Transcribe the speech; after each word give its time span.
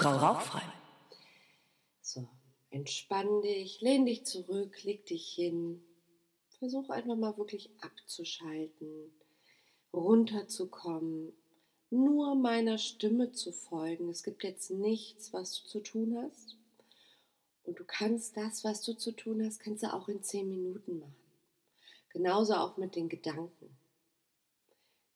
Frau 0.00 0.16
Rauchfrei. 0.16 0.62
So, 2.00 2.26
entspann 2.70 3.42
dich, 3.42 3.82
lehn 3.82 4.06
dich 4.06 4.24
zurück, 4.24 4.82
leg 4.82 5.04
dich 5.04 5.30
hin. 5.34 5.84
Versuch 6.58 6.88
einfach 6.88 7.16
mal 7.16 7.36
wirklich 7.36 7.68
abzuschalten, 7.82 9.12
runterzukommen, 9.92 11.34
nur 11.90 12.34
meiner 12.34 12.78
Stimme 12.78 13.32
zu 13.32 13.52
folgen. 13.52 14.08
Es 14.08 14.22
gibt 14.22 14.42
jetzt 14.42 14.70
nichts, 14.70 15.34
was 15.34 15.60
du 15.60 15.68
zu 15.68 15.80
tun 15.80 16.16
hast. 16.16 16.56
Und 17.64 17.78
du 17.78 17.84
kannst 17.84 18.38
das, 18.38 18.64
was 18.64 18.80
du 18.80 18.94
zu 18.94 19.12
tun 19.12 19.44
hast, 19.44 19.60
kannst 19.60 19.82
du 19.82 19.92
auch 19.92 20.08
in 20.08 20.22
zehn 20.22 20.48
Minuten 20.48 21.00
machen. 21.00 21.14
Genauso 22.08 22.54
auch 22.54 22.78
mit 22.78 22.96
den 22.96 23.10
Gedanken. 23.10 23.76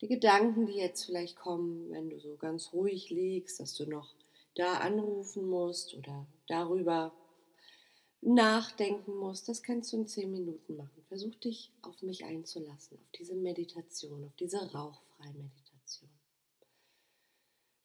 Die 0.01 0.07
Gedanken, 0.07 0.67
die 0.67 0.77
jetzt 0.77 1.05
vielleicht 1.05 1.37
kommen, 1.37 1.89
wenn 1.89 2.11
du 2.11 2.19
so 2.19 2.35
ganz 2.35 2.71
ruhig 2.71 3.09
liegst, 3.09 3.59
dass 3.59 3.73
du 3.73 3.87
noch 3.87 4.13
da 4.55 4.79
anrufen 4.79 5.47
musst 5.49 5.93
oder 5.95 6.27
darüber 6.47 7.13
nachdenken 8.21 9.15
musst, 9.17 9.47
das 9.47 9.61
kannst 9.61 9.93
du 9.93 9.97
in 9.97 10.07
zehn 10.07 10.31
Minuten 10.31 10.75
machen. 10.75 11.03
Versuch 11.07 11.35
dich 11.35 11.71
auf 11.83 12.01
mich 12.01 12.25
einzulassen, 12.25 12.97
auf 12.97 13.11
diese 13.11 13.35
Meditation, 13.35 14.23
auf 14.23 14.35
diese 14.35 14.57
rauchfreie 14.73 15.33
Meditation. 15.33 16.09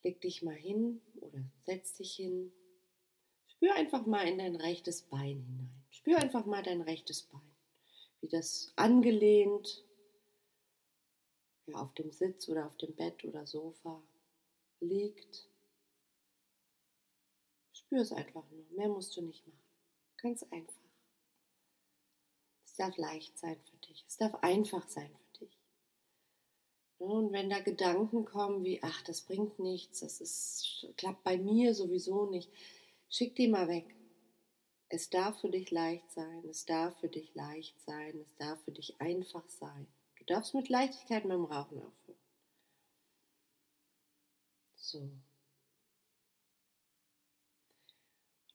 Leg 0.02 0.20
dich 0.22 0.42
mal 0.42 0.54
hin 0.54 1.02
oder 1.20 1.44
setz 1.66 1.94
dich 1.94 2.14
hin. 2.14 2.52
Spür 3.46 3.74
einfach 3.74 4.06
mal 4.06 4.26
in 4.26 4.38
dein 4.38 4.56
rechtes 4.56 5.02
Bein 5.02 5.42
hinein. 5.42 5.84
Spür 5.90 6.18
einfach 6.18 6.46
mal 6.46 6.62
dein 6.62 6.80
rechtes 6.80 7.22
Bein, 7.24 7.54
wie 8.20 8.28
das 8.28 8.72
angelehnt 8.76 9.84
ja, 11.66 11.74
auf 11.74 11.92
dem 11.94 12.10
Sitz 12.10 12.48
oder 12.48 12.66
auf 12.66 12.76
dem 12.78 12.94
Bett 12.94 13.22
oder 13.24 13.46
Sofa 13.46 14.02
liegt. 14.80 15.49
Spür 17.90 18.02
es 18.02 18.12
einfach 18.12 18.48
nur. 18.52 18.64
Mehr 18.70 18.88
musst 18.88 19.16
du 19.16 19.20
nicht 19.20 19.44
machen. 19.48 19.64
Ganz 20.18 20.44
einfach. 20.44 20.72
Es 22.64 22.76
darf 22.76 22.96
leicht 22.96 23.36
sein 23.36 23.60
für 23.64 23.76
dich. 23.78 24.04
Es 24.06 24.16
darf 24.16 24.32
einfach 24.42 24.88
sein 24.88 25.10
für 25.10 25.44
dich. 25.44 25.58
Und 26.98 27.32
wenn 27.32 27.50
da 27.50 27.58
Gedanken 27.58 28.26
kommen 28.26 28.62
wie, 28.62 28.80
ach, 28.84 29.02
das 29.02 29.22
bringt 29.22 29.58
nichts, 29.58 30.00
das 30.00 30.20
ist, 30.20 30.86
klappt 30.98 31.24
bei 31.24 31.36
mir 31.36 31.74
sowieso 31.74 32.26
nicht, 32.26 32.48
schick 33.08 33.34
die 33.34 33.48
mal 33.48 33.66
weg. 33.66 33.92
Es 34.88 35.10
darf 35.10 35.40
für 35.40 35.50
dich 35.50 35.72
leicht 35.72 36.12
sein, 36.12 36.44
es 36.48 36.66
darf 36.66 36.96
für 37.00 37.08
dich 37.08 37.34
leicht 37.34 37.80
sein, 37.82 38.20
es 38.20 38.36
darf 38.36 38.62
für 38.62 38.72
dich 38.72 39.00
einfach 39.00 39.48
sein. 39.48 39.88
Du 40.14 40.24
darfst 40.26 40.54
mit 40.54 40.68
Leichtigkeit 40.68 41.24
mit 41.24 41.32
dem 41.32 41.44
Rauchen 41.44 41.78
aufhören. 41.78 42.20
So. 44.76 45.10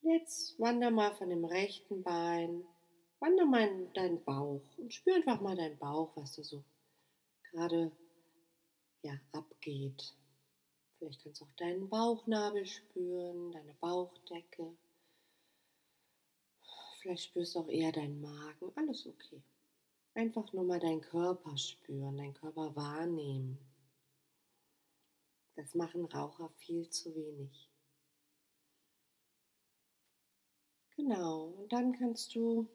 Jetzt 0.08 0.60
wander 0.60 0.92
mal 0.92 1.16
von 1.16 1.32
dem 1.32 1.46
rechten 1.46 2.04
Bein, 2.04 2.64
wander 3.20 3.44
mal 3.44 3.68
in 3.68 3.92
deinen 3.94 4.24
Bauch 4.24 4.62
und 4.78 4.94
spür 4.94 5.16
einfach 5.16 5.42
mal 5.42 5.56
deinen 5.56 5.80
Bauch, 5.80 6.16
was 6.16 6.36
da 6.36 6.44
so 6.44 6.64
gerade 7.50 7.92
ja, 9.02 9.20
abgeht. 9.32 10.16
Vielleicht 11.00 11.24
kannst 11.24 11.42
du 11.42 11.46
auch 11.46 11.56
deinen 11.58 11.90
Bauchnabel 11.90 12.68
spüren, 12.68 13.52
deine 13.52 13.74
Bauchdecke. 13.82 14.78
Vielleicht 17.00 17.24
spürst 17.24 17.56
du 17.56 17.62
auch 17.62 17.70
eher 17.70 17.92
deinen 17.92 18.22
Magen. 18.22 18.72
Alles 18.76 19.08
okay. 19.08 19.42
Einfach 20.14 20.54
nur 20.54 20.66
mal 20.66 20.80
deinen 20.80 21.02
Körper 21.02 21.58
spüren, 21.58 22.18
deinen 22.18 22.36
Körper 22.36 22.76
wahrnehmen. 22.76 23.58
Das 25.56 25.74
machen 25.74 26.06
Raucher 26.06 26.50
viel 26.60 26.88
zu 26.92 27.16
wenig. 27.16 27.75
Genau, 30.98 31.54
und 31.58 31.72
dann 31.72 31.94
kannst 31.94 32.36
du 32.36 32.68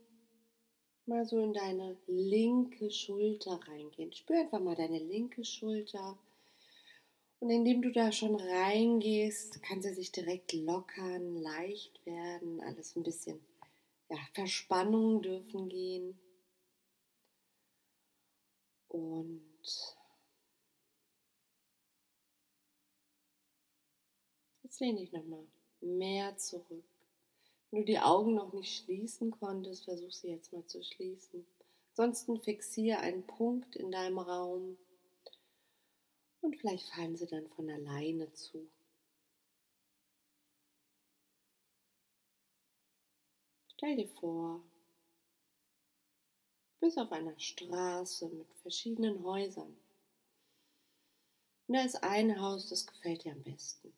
mal 1.04 1.26
so 1.26 1.38
in 1.38 1.52
deine 1.52 1.98
linke 2.06 2.90
Schulter 2.90 3.60
reingehen. 3.68 4.14
Spür 4.14 4.40
einfach 4.40 4.60
mal 4.60 4.76
deine 4.76 4.98
linke 4.98 5.44
Schulter. 5.44 6.16
Und 7.40 7.50
indem 7.50 7.82
du 7.82 7.90
da 7.92 8.12
schon 8.12 8.36
reingehst, 8.36 9.62
kann 9.62 9.82
sie 9.82 9.92
sich 9.92 10.10
direkt 10.10 10.52
lockern, 10.54 11.42
leicht 11.42 12.06
werden, 12.06 12.60
alles 12.62 12.96
ein 12.96 13.02
bisschen, 13.02 13.40
ja, 14.10 14.18
Verspannungen 14.34 15.22
dürfen 15.22 15.68
gehen. 15.68 16.18
Und 18.88 19.40
jetzt 24.62 24.80
lehne 24.80 25.00
dich 25.00 25.12
nochmal 25.12 25.44
mehr 25.82 26.34
zurück. 26.38 26.84
Wenn 27.70 27.80
du 27.80 27.84
die 27.86 28.00
Augen 28.00 28.34
noch 28.34 28.52
nicht 28.52 28.84
schließen 28.84 29.30
konntest, 29.30 29.84
versuch 29.84 30.10
sie 30.10 30.28
jetzt 30.28 30.52
mal 30.52 30.66
zu 30.66 30.82
schließen. 30.82 31.46
Ansonsten 31.90 32.40
fixiere 32.40 32.98
einen 32.98 33.26
Punkt 33.26 33.76
in 33.76 33.90
deinem 33.90 34.18
Raum 34.18 34.76
und 36.40 36.56
vielleicht 36.56 36.88
fallen 36.88 37.16
sie 37.16 37.26
dann 37.26 37.46
von 37.48 37.68
alleine 37.70 38.32
zu. 38.32 38.66
Stell 43.74 43.96
dir 43.96 44.08
vor, 44.08 44.62
du 46.80 46.86
bist 46.86 46.98
auf 46.98 47.12
einer 47.12 47.38
Straße 47.38 48.28
mit 48.28 48.52
verschiedenen 48.62 49.22
Häusern. 49.22 49.76
Und 51.66 51.74
da 51.74 51.84
ist 51.84 52.02
ein 52.02 52.40
Haus, 52.40 52.68
das 52.68 52.86
gefällt 52.86 53.24
dir 53.24 53.32
am 53.32 53.42
besten. 53.42 53.92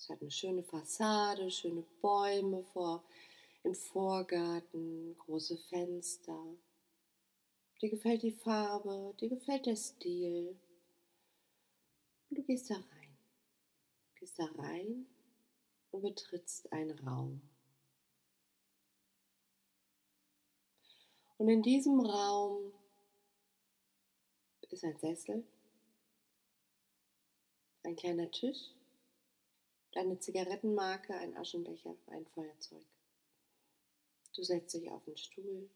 Es 0.00 0.08
hat 0.08 0.22
eine 0.22 0.30
schöne 0.30 0.62
Fassade, 0.62 1.50
schöne 1.50 1.84
Bäume 2.00 2.62
vor, 2.72 3.04
im 3.64 3.74
Vorgarten, 3.74 5.14
große 5.18 5.58
Fenster. 5.58 6.42
Dir 7.82 7.90
gefällt 7.90 8.22
die 8.22 8.32
Farbe, 8.32 9.14
dir 9.20 9.28
gefällt 9.28 9.66
der 9.66 9.76
Stil. 9.76 10.58
Und 12.30 12.38
du 12.38 12.42
gehst 12.44 12.70
da 12.70 12.76
rein. 12.76 13.18
Gehst 14.14 14.38
da 14.38 14.46
rein 14.56 15.04
und 15.90 16.00
betrittst 16.00 16.72
einen 16.72 16.98
Raum. 17.00 17.42
Und 21.36 21.50
in 21.50 21.62
diesem 21.62 22.00
Raum 22.00 22.72
ist 24.70 24.82
ein 24.82 24.96
Sessel, 24.96 25.44
ein 27.82 27.96
kleiner 27.96 28.30
Tisch 28.30 28.70
deine 29.92 30.18
Zigarettenmarke, 30.18 31.14
ein 31.14 31.36
Aschenbecher, 31.36 31.96
ein 32.06 32.26
Feuerzeug. 32.26 32.84
Du 34.34 34.42
setzt 34.42 34.74
dich 34.74 34.90
auf 34.90 35.04
den 35.04 35.16
Stuhl. 35.16 35.68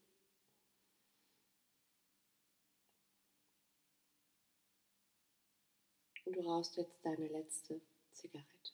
Und 6.24 6.36
du 6.36 6.40
rauchst 6.40 6.76
jetzt 6.76 7.04
deine 7.04 7.28
letzte 7.28 7.80
Zigarette. 8.12 8.72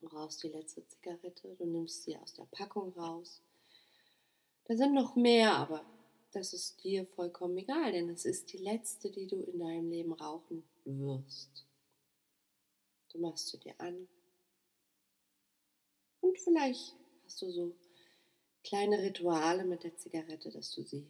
Du 0.00 0.08
rauchst 0.08 0.42
die 0.42 0.48
letzte 0.48 0.86
Zigarette, 0.86 1.54
du 1.56 1.64
nimmst 1.64 2.04
sie 2.04 2.16
aus 2.16 2.34
der 2.34 2.44
Packung 2.46 2.92
raus. 2.94 3.42
Da 4.64 4.76
sind 4.76 4.94
noch 4.94 5.14
mehr, 5.14 5.54
aber 5.54 5.84
das 6.32 6.52
ist 6.52 6.82
dir 6.82 7.06
vollkommen 7.06 7.56
egal, 7.56 7.92
denn 7.92 8.10
es 8.10 8.24
ist 8.24 8.52
die 8.52 8.58
letzte, 8.58 9.10
die 9.10 9.26
du 9.26 9.42
in 9.42 9.58
deinem 9.58 9.88
Leben 9.88 10.12
rauchen 10.12 10.64
wirst. 10.84 11.64
Du 13.16 13.22
machst 13.22 13.48
sie 13.48 13.58
dir 13.58 13.74
an. 13.80 14.08
Und 16.20 16.38
vielleicht 16.38 16.94
hast 17.24 17.40
du 17.40 17.50
so 17.50 17.74
kleine 18.62 18.98
Rituale 19.02 19.64
mit 19.64 19.84
der 19.84 19.96
Zigarette, 19.96 20.50
dass 20.50 20.74
du 20.74 20.82
sie 20.82 21.06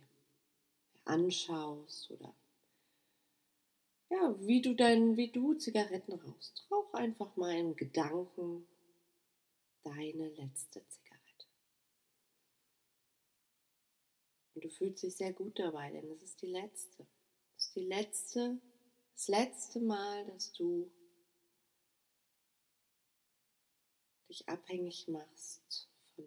anschaust 1.05 2.09
oder 2.13 2.33
ja, 4.09 4.37
wie 4.39 4.63
du 4.63 4.75
dein, 4.75 5.17
wie 5.17 5.33
du 5.33 5.55
Zigaretten 5.55 6.13
rauchst. 6.13 6.65
Rauch 6.71 6.95
einfach 6.95 7.35
mal 7.35 7.57
in 7.57 7.75
Gedanken 7.75 8.69
deine 9.83 10.29
letzte 10.29 10.87
Zigarette. 10.87 11.47
Und 14.55 14.63
du 14.63 14.71
fühlst 14.71 15.03
dich 15.03 15.17
sehr 15.17 15.33
gut 15.33 15.59
dabei, 15.59 15.91
denn 15.91 16.09
es 16.13 16.23
ist 16.23 16.41
die 16.41 16.47
letzte. 16.47 17.05
Es 17.57 17.65
ist 17.65 17.75
die 17.75 17.87
letzte, 17.87 18.61
das 19.13 19.27
letzte 19.27 19.81
Mal, 19.81 20.25
dass 20.27 20.53
du 20.53 20.89
dich 24.29 24.49
abhängig 24.49 25.09
machst 25.09 25.89
von 26.15 26.25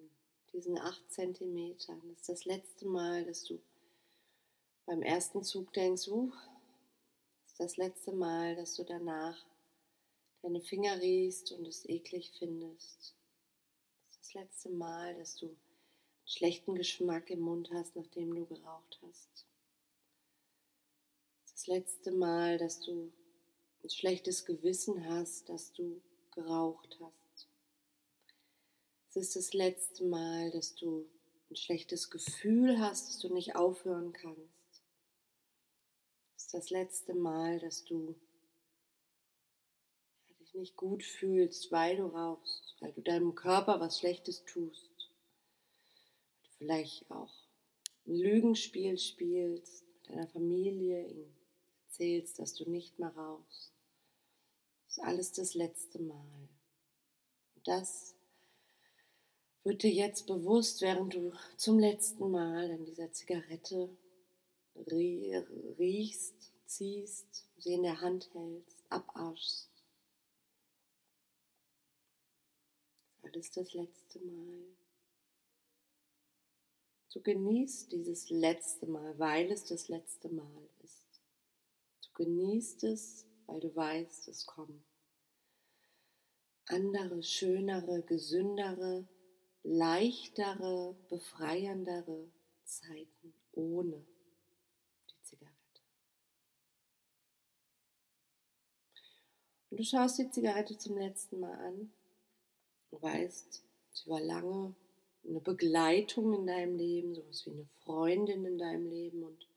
diesen 0.54 0.78
acht 0.78 1.12
Zentimetern. 1.12 2.02
Das 2.10 2.20
ist 2.20 2.30
das 2.30 2.46
letzte 2.46 2.86
Mal, 2.88 3.26
dass 3.26 3.44
du 3.44 3.60
beim 4.86 5.02
ersten 5.02 5.44
Zug 5.44 5.72
denkst, 5.74 6.08
uh, 6.08 6.32
das 7.44 7.52
ist 7.52 7.60
das 7.60 7.78
letzte 7.78 8.12
Mal, 8.12 8.56
dass 8.56 8.76
du 8.76 8.84
danach 8.84 9.46
deine 10.42 10.62
Finger 10.62 11.00
riechst 11.00 11.52
und 11.52 11.68
es 11.68 11.88
eklig 11.88 12.32
findest. 12.38 13.16
Das 14.08 14.16
ist 14.16 14.20
das 14.24 14.34
letzte 14.34 14.70
Mal, 14.70 15.16
dass 15.16 15.36
du 15.36 15.48
einen 15.48 15.60
schlechten 16.26 16.76
Geschmack 16.76 17.30
im 17.30 17.42
Mund 17.42 17.70
hast, 17.72 17.96
nachdem 17.96 18.34
du 18.34 18.46
geraucht 18.46 19.00
hast. 19.04 19.46
Das 21.44 21.52
ist 21.52 21.54
das 21.54 21.68
letzte 21.68 22.12
Mal, 22.12 22.58
dass 22.58 22.80
du 22.80 23.12
ein 23.84 23.90
schlechtes 23.90 24.46
Gewissen 24.46 25.06
hast, 25.08 25.50
dass 25.50 25.74
du 25.74 26.02
geraucht 26.32 26.98
hast. 27.00 27.19
Es 29.10 29.16
ist 29.16 29.36
das 29.36 29.54
letzte 29.54 30.06
Mal, 30.06 30.52
dass 30.52 30.76
du 30.76 31.10
ein 31.50 31.56
schlechtes 31.56 32.12
Gefühl 32.12 32.80
hast, 32.80 33.08
dass 33.08 33.18
du 33.18 33.34
nicht 33.34 33.56
aufhören 33.56 34.14
kannst. 34.14 34.84
Es 36.38 36.44
ist 36.46 36.54
das 36.54 36.70
letzte 36.70 37.16
Mal, 37.16 37.60
dass 37.60 37.84
du 37.84 38.16
dich 40.40 40.54
nicht 40.54 40.76
gut 40.76 41.04
fühlst, 41.04 41.72
weil 41.72 41.98
du 41.98 42.06
rauchst, 42.06 42.76
weil 42.82 42.92
du 42.92 43.02
deinem 43.02 43.34
Körper 43.34 43.80
was 43.80 43.98
Schlechtes 43.98 44.46
tust. 44.46 44.92
Weil 46.36 46.44
du 46.44 46.50
vielleicht 46.60 47.10
auch 47.10 47.34
ein 48.06 48.16
Lügenspiel 48.16 49.00
spielst 49.00 49.86
mit 49.88 50.10
deiner 50.10 50.28
Familie, 50.28 51.08
ihnen 51.08 51.36
erzählst, 51.88 52.38
dass 52.38 52.54
du 52.54 52.70
nicht 52.70 53.00
mehr 53.00 53.16
rauchst. 53.16 53.74
Das 54.86 54.98
ist 54.98 55.04
alles 55.04 55.32
das 55.32 55.56
letzte 55.56 56.00
Mal. 56.00 56.48
Und 57.56 57.68
das 57.68 58.16
wird 59.70 59.84
dir 59.84 59.92
jetzt 59.92 60.26
bewusst, 60.26 60.82
während 60.82 61.14
du 61.14 61.32
zum 61.56 61.78
letzten 61.78 62.32
Mal 62.32 62.72
an 62.72 62.86
dieser 62.86 63.12
Zigarette 63.14 63.96
riechst, 65.78 66.34
ziehst, 66.66 67.46
sie 67.60 67.74
in 67.74 67.84
der 67.84 68.02
Hand 68.02 68.34
hältst, 68.34 68.84
abaschst. 68.90 69.70
Alles 73.22 73.52
das 73.52 73.72
letzte 73.74 74.20
Mal. 74.22 74.66
Du 77.14 77.22
genießt 77.22 77.92
dieses 77.92 78.32
letzte 78.32 78.88
Mal, 78.88 79.20
weil 79.20 79.52
es 79.52 79.66
das 79.66 79.88
letzte 79.88 80.30
Mal 80.30 80.68
ist. 80.84 81.22
Du 82.08 82.24
genießt 82.24 82.86
es, 82.86 83.28
weil 83.46 83.60
du 83.60 83.76
weißt, 83.76 84.30
es 84.30 84.48
kommen 84.48 84.84
andere, 86.70 87.24
schönere, 87.24 88.04
gesündere, 88.04 89.08
leichtere, 89.64 90.96
befreiendere 91.10 92.30
Zeiten 92.64 93.34
ohne 93.54 94.06
die 95.10 95.22
Zigarette. 95.24 95.56
Und 99.70 99.80
du 99.80 99.84
schaust 99.84 100.20
die 100.20 100.30
Zigarette 100.30 100.78
zum 100.78 100.98
letzten 100.98 101.40
Mal 101.40 101.54
an 101.54 101.92
Du 102.92 103.02
weißt, 103.02 103.64
sie 103.92 104.10
war 104.10 104.20
lange 104.20 104.74
eine 105.28 105.40
Begleitung 105.40 106.34
in 106.34 106.48
deinem 106.48 106.76
Leben, 106.76 107.14
sowas 107.14 107.46
wie 107.46 107.52
eine 107.52 107.66
Freundin 107.84 108.46
in 108.46 108.58
deinem 108.58 108.90
Leben. 108.90 109.24
Und 109.24 109.48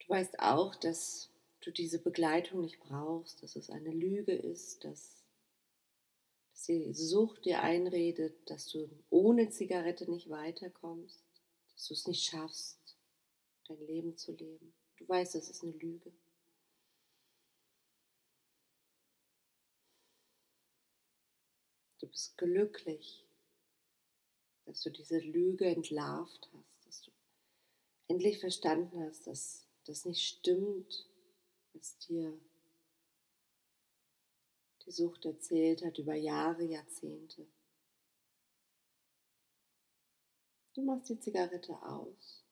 du 0.00 0.08
weißt 0.08 0.38
auch, 0.40 0.74
dass 0.74 1.30
du 1.62 1.70
diese 1.70 1.98
Begleitung 1.98 2.60
nicht 2.60 2.80
brauchst, 2.80 3.42
dass 3.42 3.56
es 3.56 3.70
eine 3.70 3.90
Lüge 3.90 4.32
ist, 4.32 4.84
dass, 4.84 5.21
dass 6.52 6.64
die 6.64 6.92
Sucht 6.92 7.46
dir 7.46 7.62
einredet, 7.62 8.48
dass 8.50 8.68
du 8.68 8.88
ohne 9.10 9.48
Zigarette 9.50 10.10
nicht 10.10 10.28
weiterkommst, 10.28 11.24
dass 11.72 11.88
du 11.88 11.94
es 11.94 12.06
nicht 12.06 12.24
schaffst, 12.24 12.78
dein 13.66 13.80
Leben 13.86 14.16
zu 14.16 14.32
leben. 14.32 14.74
Du 14.96 15.08
weißt, 15.08 15.34
das 15.34 15.48
ist 15.48 15.62
eine 15.62 15.72
Lüge. 15.72 16.12
Du 22.00 22.06
bist 22.06 22.36
glücklich, 22.36 23.24
dass 24.66 24.82
du 24.82 24.90
diese 24.90 25.18
Lüge 25.18 25.66
entlarvt 25.66 26.50
hast, 26.52 26.86
dass 26.86 27.02
du 27.02 27.10
endlich 28.08 28.40
verstanden 28.40 29.00
hast, 29.06 29.26
dass 29.26 29.66
das 29.86 30.04
nicht 30.04 30.22
stimmt, 30.22 31.08
was 31.72 31.96
dir 31.98 32.38
die 34.84 34.92
Sucht 34.92 35.24
erzählt 35.24 35.84
hat 35.84 35.98
über 35.98 36.14
Jahre, 36.14 36.64
Jahrzehnte. 36.64 37.46
Du 40.74 40.82
machst 40.82 41.08
die 41.08 41.18
Zigarette 41.18 41.74
aus. 41.82 42.42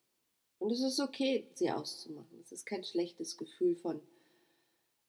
Und 0.59 0.71
es 0.71 0.81
ist 0.81 0.99
okay, 0.99 1.49
sie 1.55 1.71
auszumachen. 1.71 2.39
Es 2.39 2.51
ist 2.51 2.65
kein 2.65 2.83
schlechtes 2.83 3.35
Gefühl 3.37 3.75
von, 3.75 3.99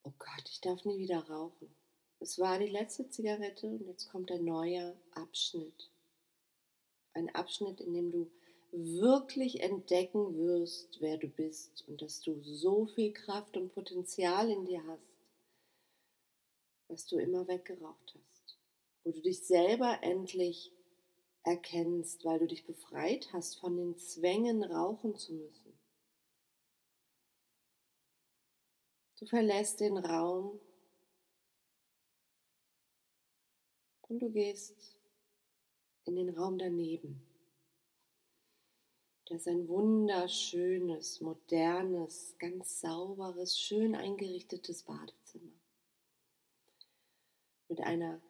oh 0.02 0.12
Gott, 0.18 0.48
ich 0.50 0.60
darf 0.62 0.84
nie 0.84 0.98
wieder 0.98 1.20
rauchen. 1.28 1.74
Es 2.20 2.38
war 2.38 2.58
die 2.58 2.68
letzte 2.68 3.08
Zigarette 3.08 3.66
und 3.66 3.86
jetzt 3.86 4.08
kommt 4.08 4.30
ein 4.30 4.44
neuer 4.44 4.96
Abschnitt. 5.10 5.90
Ein 7.12 7.34
Abschnitt, 7.34 7.80
in 7.80 7.92
dem 7.92 8.10
du 8.10 8.30
wirklich 8.70 9.60
entdecken 9.60 10.38
wirst, 10.38 11.00
wer 11.00 11.18
du 11.18 11.28
bist 11.28 11.86
und 11.86 12.00
dass 12.00 12.22
du 12.22 12.40
so 12.42 12.86
viel 12.86 13.12
Kraft 13.12 13.56
und 13.58 13.74
Potenzial 13.74 14.48
in 14.50 14.64
dir 14.64 14.82
hast, 14.86 15.11
was 16.92 17.06
du 17.06 17.18
immer 17.18 17.48
weggeraucht 17.48 18.14
hast. 18.14 18.58
Wo 19.02 19.12
du 19.12 19.22
dich 19.22 19.46
selber 19.46 19.98
endlich 20.02 20.72
erkennst, 21.42 22.24
weil 22.24 22.38
du 22.38 22.46
dich 22.46 22.66
befreit 22.66 23.32
hast 23.32 23.58
von 23.58 23.76
den 23.76 23.96
Zwängen, 23.96 24.62
rauchen 24.62 25.16
zu 25.16 25.32
müssen. 25.32 25.72
Du 29.18 29.26
verlässt 29.26 29.80
den 29.80 29.96
Raum 29.96 30.60
und 34.02 34.18
du 34.20 34.30
gehst 34.30 34.96
in 36.04 36.16
den 36.16 36.36
Raum 36.36 36.58
daneben. 36.58 37.26
Das 39.26 39.42
ist 39.42 39.48
ein 39.48 39.66
wunderschönes, 39.66 41.20
modernes, 41.20 42.36
ganz 42.38 42.80
sauberes, 42.80 43.58
schön 43.58 43.94
eingerichtetes 43.94 44.82
Badezimmer. 44.82 45.61
Mit 47.72 47.80
einer 47.80 48.20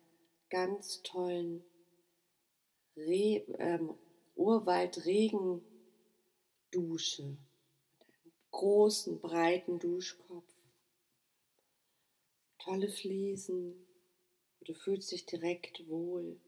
ganz 0.51 1.03
tollen 1.03 1.65
Re 2.97 3.45
ähm, 3.59 3.93
Urwaldregendusche. 4.37 7.25
Mit 7.25 7.39
einem 8.15 8.33
großen, 8.53 9.21
breiten 9.21 9.81
Duschkopf. 9.81 10.47
Tolle 12.61 12.89
Fliesen, 12.89 13.85
Du 14.65 14.75
fühlst 14.75 15.11
dich 15.11 15.27
direkt 15.27 15.89
wohl. 15.89 16.39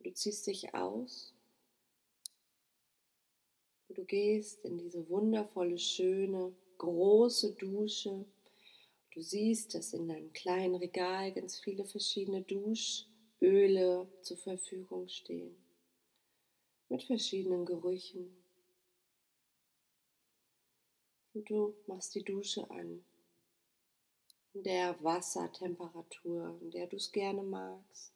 Du 0.00 0.12
ziehst 0.12 0.48
dich 0.48 0.74
aus. 0.74 1.32
Du 3.88 4.04
gehst 4.04 4.62
in 4.66 4.76
diese 4.76 5.08
wundervolle, 5.08 5.78
schöne, 5.78 6.54
große 6.76 7.54
Dusche. 7.54 8.26
Du 9.12 9.20
siehst, 9.20 9.74
dass 9.74 9.92
in 9.92 10.08
deinem 10.08 10.32
kleinen 10.32 10.76
Regal 10.76 11.32
ganz 11.32 11.58
viele 11.58 11.84
verschiedene 11.84 12.42
Duschöle 12.42 14.08
zur 14.22 14.36
Verfügung 14.36 15.08
stehen. 15.08 15.56
Mit 16.88 17.02
verschiedenen 17.02 17.66
Gerüchen. 17.66 18.36
Und 21.34 21.48
du 21.50 21.74
machst 21.86 22.14
die 22.14 22.24
Dusche 22.24 22.68
an 22.70 23.04
in 24.52 24.62
der 24.64 25.02
Wassertemperatur, 25.02 26.58
in 26.60 26.70
der 26.70 26.86
du 26.86 26.96
es 26.96 27.12
gerne 27.12 27.42
magst. 27.42 28.12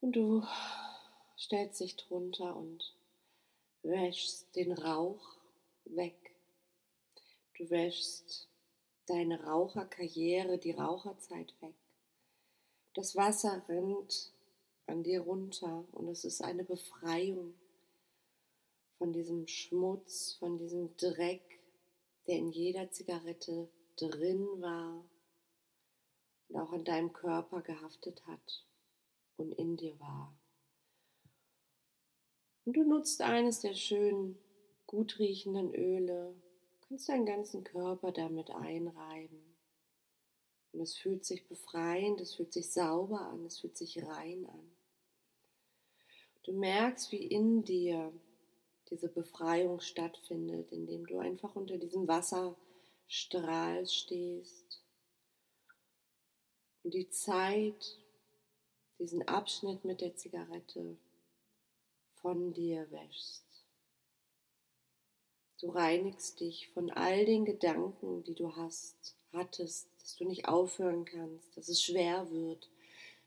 Und 0.00 0.12
du 0.12 0.46
stellst 1.36 1.80
dich 1.80 1.96
drunter 1.96 2.56
und 2.56 2.94
wäschst 3.82 4.54
den 4.54 4.72
Rauch 4.72 5.36
weg. 5.84 6.27
Du 7.58 7.68
wäschst 7.70 8.48
deine 9.06 9.42
Raucherkarriere, 9.42 10.58
die 10.58 10.70
Raucherzeit 10.70 11.52
weg. 11.60 11.74
Das 12.94 13.16
Wasser 13.16 13.64
rinnt 13.68 14.32
an 14.86 15.02
dir 15.02 15.22
runter 15.22 15.84
und 15.90 16.06
es 16.06 16.24
ist 16.24 16.40
eine 16.40 16.62
Befreiung 16.62 17.54
von 18.96 19.12
diesem 19.12 19.48
Schmutz, 19.48 20.34
von 20.38 20.56
diesem 20.56 20.96
Dreck, 20.96 21.60
der 22.28 22.36
in 22.36 22.50
jeder 22.50 22.92
Zigarette 22.92 23.68
drin 23.96 24.46
war 24.60 25.04
und 26.48 26.56
auch 26.56 26.72
an 26.72 26.84
deinem 26.84 27.12
Körper 27.12 27.60
gehaftet 27.62 28.24
hat 28.26 28.64
und 29.36 29.52
in 29.52 29.76
dir 29.76 29.98
war. 29.98 30.32
Und 32.64 32.76
du 32.76 32.84
nutzt 32.84 33.20
eines 33.20 33.60
der 33.60 33.74
schönen, 33.74 34.38
gut 34.86 35.18
riechenden 35.18 35.74
Öle, 35.74 36.36
kannst 36.88 37.08
deinen 37.08 37.26
ganzen 37.26 37.64
Körper 37.64 38.12
damit 38.12 38.50
einreiben. 38.50 39.56
Und 40.72 40.80
es 40.80 40.96
fühlt 40.96 41.24
sich 41.24 41.46
befreiend, 41.46 42.20
es 42.20 42.34
fühlt 42.34 42.52
sich 42.52 42.72
sauber 42.72 43.20
an, 43.20 43.44
es 43.44 43.60
fühlt 43.60 43.76
sich 43.76 44.02
rein 44.04 44.46
an. 44.46 44.70
Du 46.44 46.52
merkst, 46.52 47.12
wie 47.12 47.26
in 47.26 47.64
dir 47.64 48.12
diese 48.90 49.08
Befreiung 49.08 49.80
stattfindet, 49.80 50.72
indem 50.72 51.06
du 51.06 51.18
einfach 51.18 51.54
unter 51.56 51.76
diesem 51.76 52.08
Wasserstrahl 52.08 53.86
stehst 53.86 54.82
und 56.82 56.94
die 56.94 57.10
Zeit, 57.10 57.98
diesen 58.98 59.28
Abschnitt 59.28 59.84
mit 59.84 60.00
der 60.00 60.16
Zigarette 60.16 60.96
von 62.22 62.54
dir 62.54 62.90
wäschst. 62.90 63.47
Du 65.60 65.70
reinigst 65.70 66.38
dich 66.38 66.68
von 66.68 66.90
all 66.90 67.24
den 67.24 67.44
Gedanken, 67.44 68.22
die 68.22 68.34
du 68.34 68.54
hast, 68.54 69.16
hattest, 69.32 69.88
dass 70.00 70.16
du 70.16 70.24
nicht 70.24 70.46
aufhören 70.46 71.04
kannst, 71.04 71.56
dass 71.56 71.68
es 71.68 71.82
schwer 71.82 72.30
wird, 72.30 72.70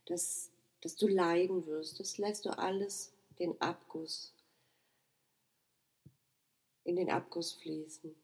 dass, 0.05 0.49
dass 0.79 0.95
du 0.95 1.07
leiden 1.07 1.65
wirst. 1.65 1.99
Das 1.99 2.17
lässt 2.17 2.45
du 2.45 2.57
alles 2.57 3.11
den 3.37 3.59
Abguss, 3.61 4.33
in 6.85 6.95
den 6.95 7.09
Abguss 7.09 7.51
fließen. 7.51 8.15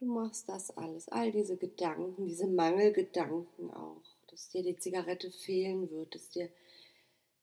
Du 0.00 0.06
machst 0.06 0.48
das 0.48 0.70
alles, 0.76 1.08
all 1.08 1.30
diese 1.30 1.56
Gedanken, 1.56 2.26
diese 2.26 2.46
Mangelgedanken 2.46 3.70
auch, 3.70 4.02
dass 4.28 4.48
dir 4.48 4.62
die 4.62 4.76
Zigarette 4.76 5.30
fehlen 5.30 5.90
wird, 5.90 6.14
dass 6.14 6.28
dir 6.30 6.50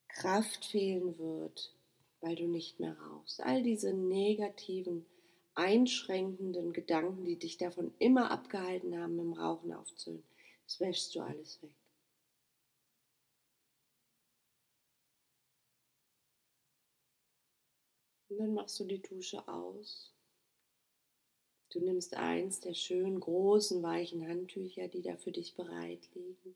Kraft 0.07 0.65
fehlen 0.65 1.17
wird, 1.17 1.73
weil 2.21 2.35
du 2.35 2.47
nicht 2.47 2.79
mehr 2.79 2.97
rauchst. 2.99 3.41
All 3.41 3.63
diese 3.63 3.93
negativen, 3.93 5.05
einschränkenden 5.55 6.73
Gedanken, 6.73 7.25
die 7.25 7.37
dich 7.37 7.57
davon 7.57 7.93
immer 7.99 8.31
abgehalten 8.31 8.97
haben, 8.99 9.19
im 9.19 9.33
Rauchen 9.33 9.73
aufzuhören, 9.73 10.23
das 10.65 10.79
wäschst 10.79 11.15
du 11.15 11.21
alles 11.21 11.61
weg. 11.61 11.71
Und 18.29 18.37
dann 18.39 18.53
machst 18.53 18.79
du 18.79 18.85
die 18.85 19.01
Dusche 19.01 19.47
aus 19.47 20.13
Du 21.69 21.81
nimmst 21.81 22.15
eins 22.15 22.61
der 22.61 22.73
schönen, 22.73 23.19
großen, 23.19 23.83
weichen 23.83 24.25
Handtücher, 24.25 24.87
die 24.87 25.01
da 25.01 25.17
für 25.17 25.33
dich 25.33 25.53
bereit 25.55 26.09
liegen. 26.15 26.55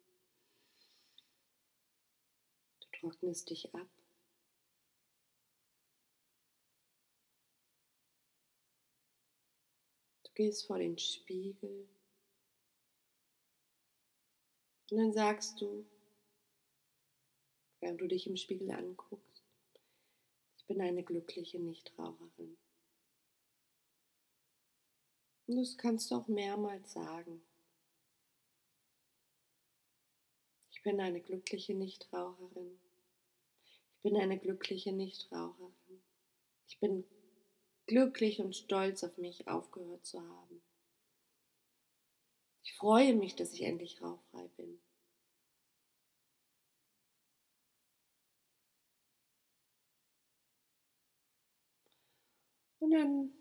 Trocknest 3.02 3.50
dich 3.50 3.74
ab. 3.74 3.90
Du 10.24 10.32
gehst 10.36 10.68
vor 10.68 10.78
den 10.78 11.00
Spiegel. 11.00 11.90
Und 14.92 14.98
dann 15.00 15.14
sagst 15.14 15.60
du, 15.62 15.84
während 17.80 18.00
du 18.02 18.08
dich 18.08 18.28
im 18.28 18.38
Spiegel 18.38 18.70
anguckst, 18.70 19.42
ich 20.58 20.66
bin 20.68 20.80
eine 20.80 21.04
glückliche 21.04 21.58
Nichtraucherin. 21.58 22.56
Und 25.48 25.56
das 25.56 25.76
kannst 25.76 26.12
du 26.12 26.16
auch 26.16 26.28
mehrmals 26.28 26.94
sagen. 26.94 27.42
Ich 30.70 30.84
bin 30.84 31.00
eine 31.00 31.20
glückliche 31.20 31.74
Nichtraucherin. 31.74 32.80
Bin 34.04 34.18
eine 34.18 34.40
glückliche 34.40 34.92
Nichtraucherin. 34.92 36.02
Ich 36.68 36.80
bin 36.80 37.04
glücklich 37.86 38.40
und 38.40 38.56
stolz 38.56 39.04
auf 39.04 39.18
mich, 39.18 39.48
aufgehört 39.48 40.06
zu 40.06 40.22
haben. 40.22 40.62
Ich 42.64 42.74
freue 42.76 43.16
mich, 43.16 43.36
dass 43.36 43.54
ich 43.54 43.62
endlich 43.64 44.02
rauchfrei 44.02 44.48
bin. 44.58 44.80
Und 52.80 52.92
dann 52.92 53.32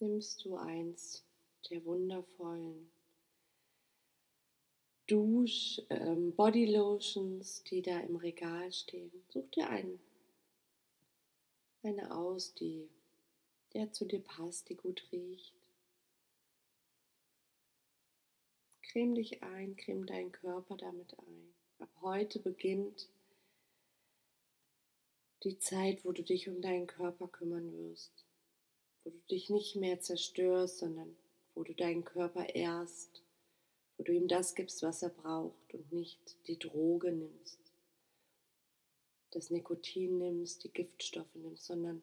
nimmst 0.00 0.44
du 0.44 0.56
eins 0.56 1.24
der 1.70 1.82
wundervollen 1.86 2.92
Dusch, 5.06 5.82
ähm, 5.90 6.34
Body 6.34 6.66
Lotions, 6.66 7.62
die 7.64 7.82
da 7.82 8.00
im 8.00 8.16
Regal 8.16 8.72
stehen. 8.72 9.10
Such 9.28 9.50
dir 9.50 9.68
einen, 9.68 10.00
eine 11.82 12.14
aus, 12.14 12.54
die 12.54 12.88
der 13.74 13.92
zu 13.92 14.04
dir 14.04 14.20
passt, 14.20 14.68
die 14.68 14.76
gut 14.76 15.04
riecht. 15.10 15.52
Creme 18.82 19.16
dich 19.16 19.42
ein, 19.42 19.76
creme 19.76 20.06
deinen 20.06 20.30
Körper 20.30 20.76
damit 20.76 21.18
ein. 21.18 21.54
Ab 21.80 21.90
heute 22.00 22.38
beginnt 22.38 23.08
die 25.42 25.58
Zeit, 25.58 26.04
wo 26.04 26.12
du 26.12 26.22
dich 26.22 26.48
um 26.48 26.62
deinen 26.62 26.86
Körper 26.86 27.26
kümmern 27.26 27.72
wirst 27.72 28.24
wo 29.04 29.10
du 29.10 29.18
dich 29.30 29.50
nicht 29.50 29.76
mehr 29.76 30.00
zerstörst, 30.00 30.78
sondern 30.78 31.14
wo 31.54 31.62
du 31.62 31.74
deinen 31.74 32.04
Körper 32.04 32.54
ehrst, 32.54 33.22
wo 33.96 34.04
du 34.04 34.12
ihm 34.12 34.28
das 34.28 34.54
gibst, 34.54 34.82
was 34.82 35.02
er 35.02 35.10
braucht 35.10 35.72
und 35.74 35.92
nicht 35.92 36.36
die 36.46 36.58
Droge 36.58 37.12
nimmst, 37.12 37.58
das 39.30 39.50
Nikotin 39.50 40.18
nimmst, 40.18 40.64
die 40.64 40.72
Giftstoffe 40.72 41.34
nimmst, 41.34 41.64
sondern 41.64 42.02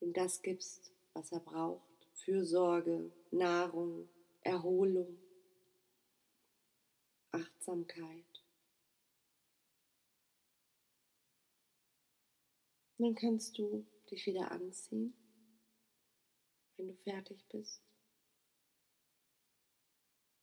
ihm 0.00 0.12
das 0.12 0.42
gibst, 0.42 0.92
was 1.14 1.32
er 1.32 1.40
braucht. 1.40 1.82
Fürsorge, 2.14 3.10
Nahrung, 3.30 4.08
Erholung, 4.42 5.18
Achtsamkeit. 7.30 8.24
Und 12.98 13.04
dann 13.04 13.14
kannst 13.14 13.56
du 13.56 13.86
dich 14.10 14.26
wieder 14.26 14.50
anziehen 14.50 15.14
wenn 16.78 16.88
du 16.88 16.94
fertig 16.94 17.44
bist. 17.50 17.82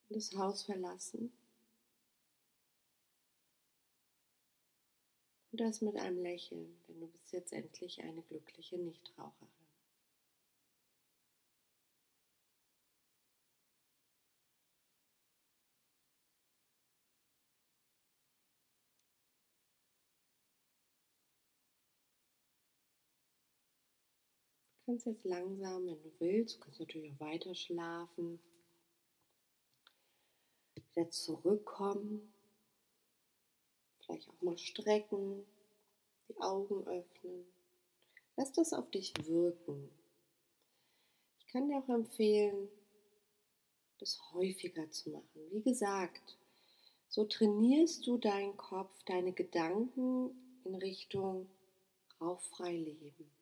Und 0.08 0.16
das 0.16 0.34
Haus 0.36 0.62
verlassen. 0.62 1.32
Und 5.52 5.60
das 5.60 5.80
mit 5.80 5.96
einem 5.96 6.22
Lächeln, 6.22 6.76
denn 6.86 7.00
du 7.00 7.06
bist 7.08 7.32
jetzt 7.32 7.52
endlich 7.52 8.00
eine 8.02 8.22
glückliche 8.22 8.76
Nichtraucherin. 8.76 9.48
kannst 24.86 25.06
jetzt 25.06 25.24
langsam, 25.24 25.86
wenn 25.86 26.00
du 26.00 26.12
willst, 26.20 26.56
du 26.56 26.60
kannst 26.60 26.78
natürlich 26.78 27.12
auch 27.14 27.20
weiter 27.20 27.54
schlafen, 27.54 28.38
wieder 30.96 31.10
zurückkommen, 31.10 32.32
vielleicht 33.98 34.28
auch 34.28 34.42
mal 34.42 34.58
strecken, 34.58 35.44
die 36.28 36.40
Augen 36.40 36.86
öffnen. 36.86 37.46
Lass 38.36 38.52
das 38.52 38.72
auf 38.72 38.90
dich 38.90 39.12
wirken. 39.26 39.90
Ich 41.38 41.46
kann 41.48 41.68
dir 41.68 41.78
auch 41.78 41.88
empfehlen, 41.88 42.68
das 43.98 44.20
häufiger 44.32 44.90
zu 44.90 45.10
machen. 45.10 45.50
Wie 45.50 45.62
gesagt, 45.62 46.36
so 47.08 47.24
trainierst 47.24 48.06
du 48.06 48.18
deinen 48.18 48.56
Kopf, 48.56 49.02
deine 49.04 49.32
Gedanken 49.32 50.30
in 50.64 50.74
Richtung 50.74 51.48
rauchfrei 52.20 52.72
leben. 52.72 53.35